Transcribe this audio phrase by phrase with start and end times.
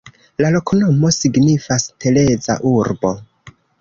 [0.43, 3.13] La loknomo signifas: Tereza-urbo.